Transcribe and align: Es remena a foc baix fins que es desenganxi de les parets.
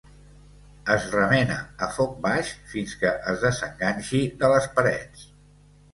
Es 0.93 1.03
remena 1.15 1.57
a 1.87 1.91
foc 1.99 2.17
baix 2.25 2.49
fins 2.71 2.97
que 3.03 3.13
es 3.33 3.45
desenganxi 3.47 4.23
de 4.41 4.51
les 4.55 4.71
parets. 4.81 5.29